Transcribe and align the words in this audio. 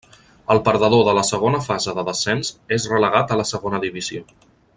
El 0.53 0.61
perdedor 0.69 1.03
de 1.09 1.13
la 1.17 1.23
segona 1.27 1.59
fase 1.67 1.95
de 1.99 2.07
descens 2.09 2.51
és 2.79 2.89
relegat 2.95 3.35
a 3.35 3.39
la 3.43 3.47
segona 3.55 3.83
divisió. 3.89 4.25